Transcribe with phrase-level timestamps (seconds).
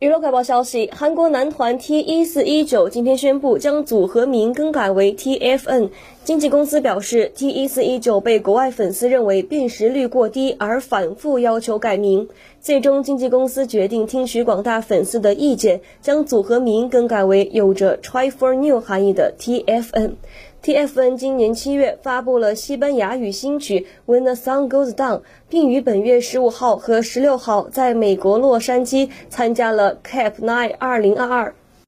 [0.00, 5.88] 娱乐快报消息：韩国男团 T 一四一九今天宣布将组合名更改为 TFN。
[6.24, 12.30] 经纪公司表示，T 一四一九被国外粉丝认为辨识率过低，而反复要求改名。
[12.62, 20.12] 最终，经纪公司决定听取广大粉丝的意见，将组合名更改为有着 Try for New 含义的 TFN。
[20.62, 25.20] TFN 今年七月发布了西班牙语新曲 When the Sun Goes Down，
[25.50, 31.54] 并于本月十五号和十六号在美国洛杉矶参加了 Cap Nine 二零二二。